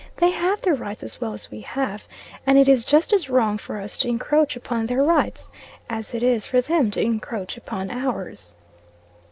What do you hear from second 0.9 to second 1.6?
as well, as we